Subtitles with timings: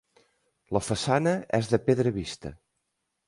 [0.77, 2.55] La façana és de pedra vista.